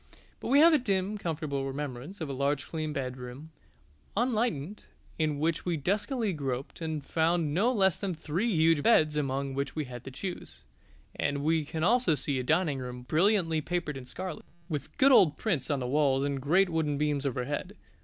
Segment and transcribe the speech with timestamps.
[0.39, 3.51] But we have a dim, comfortable remembrance of a large clean bedroom,
[4.17, 4.85] unlighted,
[5.19, 9.75] in which we duskily groped and found no less than three huge beds among which
[9.75, 10.65] we had to choose;
[11.15, 15.37] and we can see also a dining room brilliantly papered in scarlet, with good old
[15.37, 17.77] prints on the walls and great wooden beams overhead.